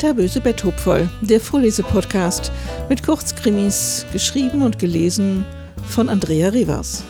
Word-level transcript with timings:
Bitterböse 0.00 0.40
Betthupferl, 0.40 1.10
der 1.20 1.42
Vorlesepodcast 1.42 2.50
mit 2.88 3.02
Kurzkrimis, 3.02 4.06
geschrieben 4.14 4.62
und 4.62 4.78
gelesen 4.78 5.44
von 5.90 6.08
Andrea 6.08 6.48
Rivers. 6.48 7.04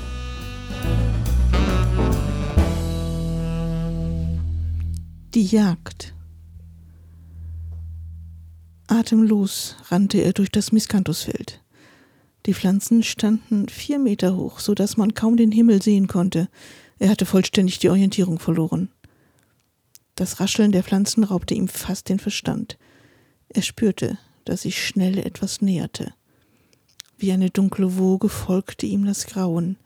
Die 5.34 5.44
Jagd. 5.44 6.14
Atemlos 8.88 9.76
rannte 9.88 10.18
er 10.18 10.32
durch 10.32 10.50
das 10.50 10.72
Miscanthusfeld. 10.72 11.62
Die 12.46 12.54
Pflanzen 12.54 13.04
standen 13.04 13.68
vier 13.68 14.00
Meter 14.00 14.34
hoch, 14.34 14.58
so 14.58 14.74
dass 14.74 14.96
man 14.96 15.14
kaum 15.14 15.36
den 15.36 15.52
Himmel 15.52 15.80
sehen 15.80 16.08
konnte. 16.08 16.48
Er 16.98 17.10
hatte 17.10 17.24
vollständig 17.24 17.78
die 17.78 17.88
Orientierung 17.88 18.40
verloren. 18.40 18.88
Das 20.20 20.38
Rascheln 20.38 20.70
der 20.70 20.82
Pflanzen 20.82 21.24
raubte 21.24 21.54
ihm 21.54 21.66
fast 21.66 22.10
den 22.10 22.18
Verstand. 22.18 22.76
Er 23.48 23.62
spürte, 23.62 24.18
dass 24.44 24.62
sich 24.62 24.86
schnell 24.86 25.16
etwas 25.16 25.62
näherte. 25.62 26.12
Wie 27.16 27.32
eine 27.32 27.48
dunkle 27.48 27.96
Woge 27.96 28.28
folgte 28.28 28.84
ihm 28.84 29.06
das 29.06 29.24
Grauen. 29.24 29.78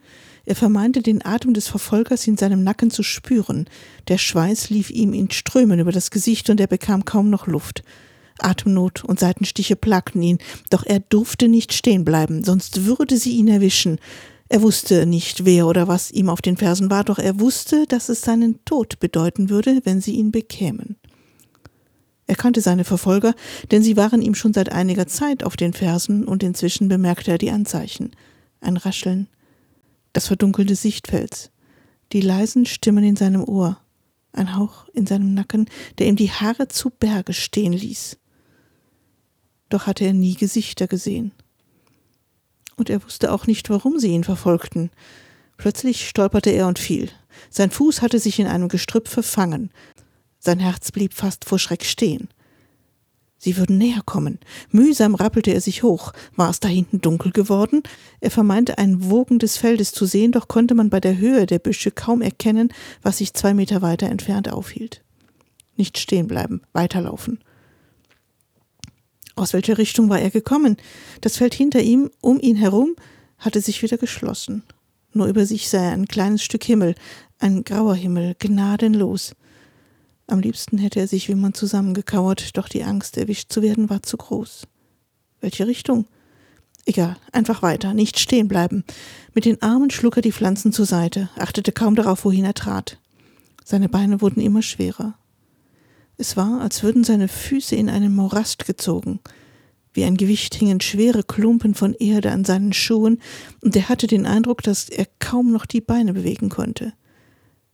Er 0.44 0.56
vermeinte 0.56 1.02
den 1.02 1.24
Atem 1.24 1.54
des 1.54 1.68
Verfolgers 1.68 2.26
in 2.26 2.36
seinem 2.36 2.64
Nacken 2.64 2.90
zu 2.90 3.04
spüren. 3.04 3.68
Der 4.08 4.18
Schweiß 4.18 4.70
lief 4.70 4.90
ihm 4.90 5.12
in 5.12 5.30
Strömen 5.30 5.78
über 5.78 5.92
das 5.92 6.10
Gesicht 6.10 6.50
und 6.50 6.58
er 6.58 6.66
bekam 6.66 7.04
kaum 7.04 7.30
noch 7.30 7.46
Luft. 7.46 7.84
Atemnot 8.40 9.04
und 9.04 9.20
Seitenstiche 9.20 9.76
plagten 9.76 10.20
ihn, 10.20 10.38
doch 10.68 10.84
er 10.84 10.98
durfte 10.98 11.46
nicht 11.46 11.72
stehen 11.72 12.04
bleiben, 12.04 12.42
sonst 12.42 12.86
würde 12.86 13.18
sie 13.18 13.36
ihn 13.36 13.46
erwischen. 13.46 14.00
Er 14.48 14.62
wusste 14.62 15.06
nicht, 15.06 15.44
wer 15.44 15.66
oder 15.66 15.88
was 15.88 16.10
ihm 16.10 16.28
auf 16.28 16.42
den 16.42 16.56
Fersen 16.56 16.90
war, 16.90 17.04
doch 17.04 17.18
er 17.18 17.40
wusste, 17.40 17.86
dass 17.86 18.08
es 18.08 18.20
seinen 18.20 18.62
Tod 18.64 19.00
bedeuten 19.00 19.48
würde, 19.48 19.80
wenn 19.84 20.00
sie 20.00 20.12
ihn 20.12 20.32
bekämen. 20.32 20.96
Er 22.26 22.36
kannte 22.36 22.60
seine 22.60 22.84
Verfolger, 22.84 23.34
denn 23.70 23.82
sie 23.82 23.96
waren 23.96 24.22
ihm 24.22 24.34
schon 24.34 24.54
seit 24.54 24.70
einiger 24.70 25.06
Zeit 25.06 25.44
auf 25.44 25.56
den 25.56 25.72
Fersen 25.72 26.24
und 26.24 26.42
inzwischen 26.42 26.88
bemerkte 26.88 27.32
er 27.32 27.38
die 27.38 27.50
Anzeichen. 27.50 28.12
Ein 28.60 28.76
Rascheln, 28.76 29.28
das 30.12 30.26
verdunkelte 30.26 30.74
Sichtfels, 30.74 31.50
die 32.12 32.20
leisen 32.20 32.66
Stimmen 32.66 33.04
in 33.04 33.16
seinem 33.16 33.44
Ohr, 33.44 33.78
ein 34.32 34.56
Hauch 34.56 34.88
in 34.94 35.06
seinem 35.06 35.34
Nacken, 35.34 35.68
der 35.98 36.06
ihm 36.06 36.16
die 36.16 36.30
Haare 36.30 36.68
zu 36.68 36.90
Berge 36.90 37.32
stehen 37.32 37.72
ließ. 37.72 38.18
Doch 39.68 39.86
hatte 39.86 40.04
er 40.04 40.12
nie 40.12 40.34
Gesichter 40.34 40.86
gesehen 40.86 41.32
und 42.76 42.90
er 42.90 43.02
wusste 43.04 43.32
auch 43.32 43.46
nicht, 43.46 43.70
warum 43.70 43.98
sie 43.98 44.08
ihn 44.08 44.24
verfolgten. 44.24 44.90
Plötzlich 45.56 46.08
stolperte 46.08 46.50
er 46.50 46.66
und 46.66 46.78
fiel. 46.78 47.10
Sein 47.50 47.70
Fuß 47.70 48.02
hatte 48.02 48.18
sich 48.18 48.38
in 48.38 48.46
einem 48.46 48.68
Gestrüpp 48.68 49.08
verfangen. 49.08 49.70
Sein 50.38 50.58
Herz 50.58 50.92
blieb 50.92 51.14
fast 51.14 51.44
vor 51.44 51.58
Schreck 51.58 51.84
stehen. 51.84 52.28
Sie 53.38 53.56
würden 53.58 53.76
näher 53.76 54.00
kommen. 54.06 54.38
Mühsam 54.70 55.14
rappelte 55.14 55.52
er 55.52 55.60
sich 55.60 55.82
hoch. 55.82 56.12
War 56.34 56.48
es 56.48 56.60
da 56.60 56.68
hinten 56.68 57.02
dunkel 57.02 57.30
geworden? 57.30 57.82
Er 58.20 58.30
vermeinte 58.30 58.78
ein 58.78 59.10
Wogen 59.10 59.38
des 59.38 59.58
Feldes 59.58 59.92
zu 59.92 60.06
sehen, 60.06 60.32
doch 60.32 60.48
konnte 60.48 60.74
man 60.74 60.88
bei 60.88 60.98
der 60.98 61.18
Höhe 61.18 61.44
der 61.44 61.58
Büsche 61.58 61.90
kaum 61.90 62.22
erkennen, 62.22 62.72
was 63.02 63.18
sich 63.18 63.34
zwei 63.34 63.52
Meter 63.52 63.82
weiter 63.82 64.08
entfernt 64.08 64.50
aufhielt. 64.50 65.02
Nicht 65.76 65.98
stehen 65.98 66.26
bleiben, 66.26 66.62
weiterlaufen. 66.72 67.38
Aus 69.36 69.52
welcher 69.52 69.78
Richtung 69.78 70.08
war 70.08 70.20
er 70.20 70.30
gekommen? 70.30 70.76
Das 71.20 71.36
Feld 71.36 71.54
hinter 71.54 71.80
ihm, 71.80 72.10
um 72.20 72.40
ihn 72.40 72.56
herum, 72.56 72.94
hatte 73.38 73.60
sich 73.60 73.82
wieder 73.82 73.98
geschlossen. 73.98 74.62
Nur 75.12 75.26
über 75.26 75.46
sich 75.46 75.68
sah 75.68 75.82
er 75.82 75.92
ein 75.92 76.06
kleines 76.06 76.42
Stück 76.42 76.64
Himmel, 76.64 76.94
ein 77.38 77.64
grauer 77.64 77.94
Himmel, 77.94 78.36
gnadenlos. 78.38 79.34
Am 80.26 80.40
liebsten 80.40 80.78
hätte 80.78 81.00
er 81.00 81.08
sich 81.08 81.28
wie 81.28 81.34
man 81.34 81.54
zusammengekauert, 81.54 82.56
doch 82.56 82.68
die 82.68 82.84
Angst, 82.84 83.16
erwischt 83.16 83.52
zu 83.52 83.62
werden, 83.62 83.90
war 83.90 84.02
zu 84.02 84.16
groß. 84.16 84.66
Welche 85.40 85.66
Richtung? 85.66 86.06
Egal, 86.86 87.16
einfach 87.32 87.62
weiter, 87.62 87.94
nicht 87.94 88.18
stehen 88.18 88.48
bleiben. 88.48 88.84
Mit 89.34 89.44
den 89.44 89.60
Armen 89.62 89.90
schlug 89.90 90.16
er 90.16 90.22
die 90.22 90.32
Pflanzen 90.32 90.72
zur 90.72 90.86
Seite, 90.86 91.30
achtete 91.36 91.72
kaum 91.72 91.94
darauf, 91.94 92.24
wohin 92.24 92.44
er 92.44 92.54
trat. 92.54 92.98
Seine 93.64 93.88
Beine 93.88 94.20
wurden 94.20 94.40
immer 94.40 94.62
schwerer. 94.62 95.14
Es 96.16 96.36
war, 96.36 96.60
als 96.60 96.82
würden 96.82 97.04
seine 97.04 97.28
Füße 97.28 97.74
in 97.74 97.88
einen 97.88 98.14
Morast 98.14 98.66
gezogen. 98.66 99.20
Wie 99.92 100.04
ein 100.04 100.16
Gewicht 100.16 100.54
hingen 100.54 100.80
schwere 100.80 101.22
Klumpen 101.22 101.74
von 101.74 101.94
Erde 101.94 102.32
an 102.32 102.44
seinen 102.44 102.72
Schuhen, 102.72 103.20
und 103.60 103.76
er 103.76 103.88
hatte 103.88 104.06
den 104.06 104.26
Eindruck, 104.26 104.62
dass 104.62 104.88
er 104.88 105.06
kaum 105.18 105.52
noch 105.52 105.66
die 105.66 105.80
Beine 105.80 106.12
bewegen 106.12 106.48
konnte. 106.48 106.92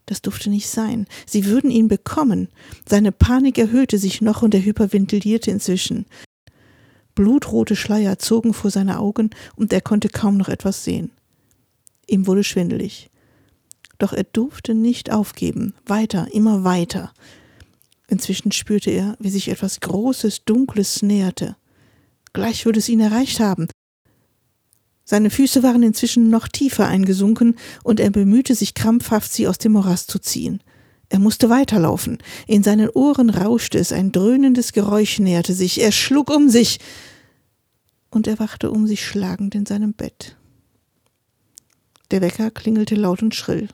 Das 0.07 0.23
durfte 0.23 0.51
nicht 0.51 0.69
sein. 0.69 1.07
Sie 1.27 1.47
würden 1.47 1.71
ihn 1.71 1.89
bekommen. 1.89 2.49
Seine 2.89 3.13
Panik 3.13 3.59
erhöhte 3.59 3.97
sich 3.97 4.21
noch 4.21 4.43
und 4.43 4.55
er 4.55 4.65
hyperventilierte 4.65 5.51
inzwischen. 5.51 6.07
Blutrote 7.15 7.77
Schleier 7.77 8.19
zogen 8.19 8.53
vor 8.53 8.71
seine 8.71 8.99
Augen 8.99 9.31
und 9.57 9.73
er 9.73 9.81
konnte 9.81 10.09
kaum 10.09 10.37
noch 10.37 10.49
etwas 10.49 10.85
sehen. 10.85 11.13
Ihm 12.07 12.27
wurde 12.27 12.45
schwindelig. 12.45 13.11
Doch 13.99 14.13
er 14.13 14.25
durfte 14.25 14.75
nicht 14.75 15.13
aufgeben. 15.13 15.75
Weiter, 15.87 16.27
immer 16.33 16.65
weiter. 16.65 17.13
Inzwischen 18.11 18.51
spürte 18.51 18.91
er, 18.91 19.17
wie 19.21 19.31
sich 19.31 19.49
etwas 19.49 19.79
Großes, 19.79 20.45
Dunkles 20.45 21.01
näherte. 21.01 21.57
Gleich 22.33 22.67
würde 22.67 22.81
es 22.81 22.89
ihn 22.89 22.99
erreicht 22.99 23.39
haben. 23.39 23.69
Seine 25.05 25.31
Füße 25.31 25.63
waren 25.63 25.85
inzwischen 25.85 26.29
noch 26.29 26.49
tiefer 26.49 26.89
eingesunken, 26.89 27.57
und 27.85 28.01
er 28.01 28.11
bemühte 28.11 28.57
sich 28.57 28.75
krampfhaft, 28.75 29.33
sie 29.33 29.47
aus 29.47 29.59
dem 29.59 29.73
Morast 29.73 30.11
zu 30.11 30.19
ziehen. 30.19 30.61
Er 31.09 31.21
musste 31.21 31.51
weiterlaufen. 31.51 32.19
In 32.49 32.65
seinen 32.65 32.89
Ohren 32.89 33.31
rauschte 33.31 33.79
es, 33.79 33.93
ein 33.93 34.11
dröhnendes 34.11 34.73
Geräusch 34.73 35.21
näherte 35.21 35.55
sich. 35.55 35.81
Er 35.81 35.93
schlug 35.93 36.31
um 36.31 36.49
sich 36.49 36.81
und 38.11 38.27
er 38.27 38.41
wachte 38.41 38.73
um 38.73 38.89
sich 38.89 39.07
schlagend 39.07 39.55
in 39.55 39.67
seinem 39.67 39.93
Bett. 39.93 40.37
Der 42.11 42.21
Wecker 42.21 42.51
klingelte 42.51 42.97
laut 42.97 43.23
und 43.23 43.37
schrill. 43.37 43.69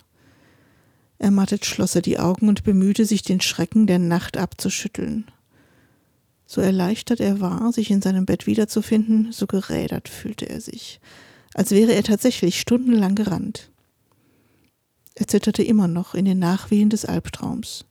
Ermattet 1.18 1.64
schloss 1.64 1.94
er 1.94 2.02
die 2.02 2.18
Augen 2.18 2.48
und 2.48 2.64
bemühte 2.64 3.06
sich, 3.06 3.22
den 3.22 3.40
Schrecken 3.40 3.86
der 3.86 3.98
Nacht 3.98 4.36
abzuschütteln. 4.36 5.26
So 6.46 6.60
erleichtert 6.60 7.20
er 7.20 7.40
war, 7.40 7.72
sich 7.72 7.90
in 7.90 8.02
seinem 8.02 8.26
Bett 8.26 8.46
wiederzufinden, 8.46 9.32
so 9.32 9.46
gerädert 9.46 10.08
fühlte 10.08 10.48
er 10.48 10.60
sich, 10.60 11.00
als 11.54 11.72
wäre 11.72 11.92
er 11.92 12.04
tatsächlich 12.04 12.60
stundenlang 12.60 13.14
gerannt. 13.14 13.70
Er 15.14 15.26
zitterte 15.26 15.62
immer 15.62 15.88
noch 15.88 16.14
in 16.14 16.26
den 16.26 16.38
Nachwehen 16.38 16.90
des 16.90 17.06
Albtraums. 17.06 17.86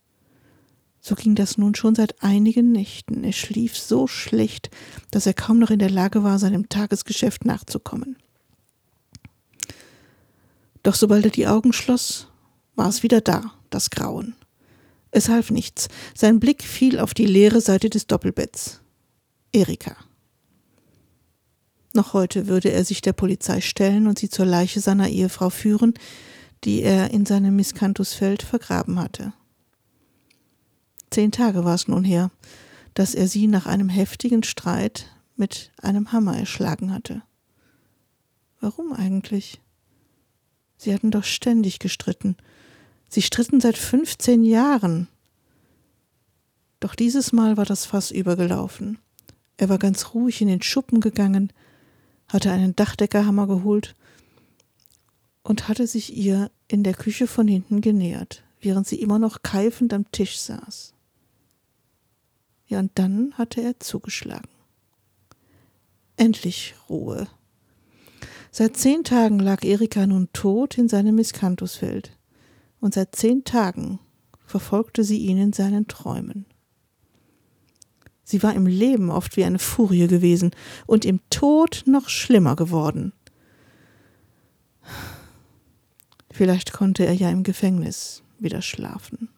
So 1.00 1.14
ging 1.14 1.34
das 1.34 1.58
nun 1.58 1.74
schon 1.74 1.94
seit 1.94 2.22
einigen 2.22 2.72
Nächten. 2.72 3.24
Er 3.24 3.32
schlief 3.32 3.76
so 3.76 4.06
schlecht, 4.06 4.70
dass 5.10 5.26
er 5.26 5.34
kaum 5.34 5.58
noch 5.58 5.70
in 5.70 5.78
der 5.78 5.90
Lage 5.90 6.22
war, 6.24 6.38
seinem 6.38 6.68
Tagesgeschäft 6.68 7.44
nachzukommen. 7.44 8.16
Doch 10.82 10.94
sobald 10.94 11.24
er 11.24 11.30
die 11.32 11.48
Augen 11.48 11.72
schloss, 11.72 12.28
war 12.76 12.88
es 12.88 13.02
wieder 13.02 13.20
da, 13.20 13.52
das 13.70 13.90
Grauen. 13.90 14.34
Es 15.10 15.28
half 15.28 15.50
nichts. 15.50 15.88
Sein 16.14 16.40
Blick 16.40 16.62
fiel 16.62 16.98
auf 16.98 17.14
die 17.14 17.26
leere 17.26 17.60
Seite 17.60 17.90
des 17.90 18.06
Doppelbetts. 18.06 18.80
Erika. 19.52 19.96
Noch 21.94 22.12
heute 22.12 22.46
würde 22.46 22.70
er 22.70 22.84
sich 22.84 23.00
der 23.00 23.14
Polizei 23.14 23.62
stellen 23.62 24.06
und 24.06 24.18
sie 24.18 24.28
zur 24.28 24.44
Leiche 24.44 24.80
seiner 24.80 25.08
Ehefrau 25.08 25.48
führen, 25.48 25.94
die 26.64 26.82
er 26.82 27.10
in 27.10 27.24
seinem 27.24 27.56
Miscanthusfeld 27.56 28.42
vergraben 28.42 29.00
hatte. 29.00 29.32
Zehn 31.10 31.32
Tage 31.32 31.64
war 31.64 31.74
es 31.74 31.88
nun 31.88 32.04
her, 32.04 32.30
dass 32.92 33.14
er 33.14 33.28
sie 33.28 33.46
nach 33.46 33.64
einem 33.64 33.88
heftigen 33.88 34.42
Streit 34.42 35.06
mit 35.36 35.70
einem 35.80 36.12
Hammer 36.12 36.36
erschlagen 36.36 36.92
hatte. 36.92 37.22
Warum 38.60 38.92
eigentlich? 38.92 39.60
Sie 40.76 40.92
hatten 40.92 41.10
doch 41.10 41.24
ständig 41.24 41.78
gestritten, 41.78 42.36
Sie 43.16 43.22
stritten 43.22 43.62
seit 43.62 43.78
15 43.78 44.44
Jahren. 44.44 45.08
Doch 46.80 46.94
dieses 46.94 47.32
Mal 47.32 47.56
war 47.56 47.64
das 47.64 47.86
Fass 47.86 48.10
übergelaufen. 48.10 48.98
Er 49.56 49.70
war 49.70 49.78
ganz 49.78 50.12
ruhig 50.12 50.42
in 50.42 50.48
den 50.48 50.60
Schuppen 50.60 51.00
gegangen, 51.00 51.50
hatte 52.28 52.50
einen 52.50 52.76
Dachdeckerhammer 52.76 53.46
geholt 53.46 53.94
und 55.42 55.66
hatte 55.66 55.86
sich 55.86 56.14
ihr 56.14 56.50
in 56.68 56.82
der 56.82 56.92
Küche 56.92 57.26
von 57.26 57.48
hinten 57.48 57.80
genähert, 57.80 58.42
während 58.60 58.86
sie 58.86 59.00
immer 59.00 59.18
noch 59.18 59.42
keifend 59.42 59.94
am 59.94 60.12
Tisch 60.12 60.38
saß. 60.38 60.92
Ja, 62.66 62.80
und 62.80 62.90
dann 62.96 63.32
hatte 63.38 63.62
er 63.62 63.80
zugeschlagen. 63.80 64.50
Endlich 66.18 66.74
Ruhe. 66.90 67.28
Seit 68.50 68.76
zehn 68.76 69.04
Tagen 69.04 69.38
lag 69.38 69.64
Erika 69.64 70.06
nun 70.06 70.28
tot 70.34 70.76
in 70.76 70.90
seinem 70.90 71.14
Miscanthusfeld 71.14 72.15
und 72.80 72.94
seit 72.94 73.14
zehn 73.14 73.44
Tagen 73.44 73.98
verfolgte 74.44 75.04
sie 75.04 75.18
ihn 75.18 75.38
in 75.38 75.52
seinen 75.52 75.88
Träumen. 75.88 76.46
Sie 78.24 78.42
war 78.42 78.54
im 78.54 78.66
Leben 78.66 79.10
oft 79.10 79.36
wie 79.36 79.44
eine 79.44 79.58
Furie 79.58 80.08
gewesen 80.08 80.50
und 80.86 81.04
im 81.04 81.20
Tod 81.30 81.84
noch 81.86 82.08
schlimmer 82.08 82.56
geworden. 82.56 83.12
Vielleicht 86.30 86.72
konnte 86.72 87.06
er 87.06 87.12
ja 87.12 87.30
im 87.30 87.44
Gefängnis 87.44 88.22
wieder 88.38 88.62
schlafen. 88.62 89.28